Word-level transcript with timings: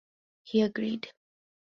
He 0.41 0.63
agreed. 0.63 1.11